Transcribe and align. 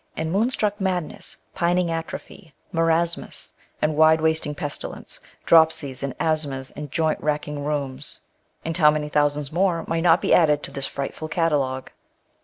And 0.17 0.31
moon 0.31 0.49
struck 0.49 0.81
madness, 0.81 1.37
pining 1.53 1.91
atrophy. 1.91 2.55
Marasmus, 2.71 3.53
and 3.83 3.95
wide 3.95 4.19
wasting 4.19 4.55
pestilence, 4.55 5.19
Dropsies, 5.45 6.01
and 6.01 6.15
asthmas, 6.19 6.71
and 6.71 6.89
joint 6.89 7.21
racking 7.21 7.63
rheums. 7.63 8.19
And 8.65 8.75
how 8.75 8.89
many 8.89 9.09
thousands 9.09 9.51
more 9.51 9.83
might 9.87 10.01
not 10.01 10.19
be 10.19 10.33
added 10.33 10.63
to 10.63 10.71
this 10.71 10.87
frightful 10.87 11.27
catalogue 11.27 11.91